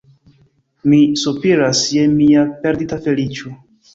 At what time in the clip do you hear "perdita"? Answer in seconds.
2.65-3.01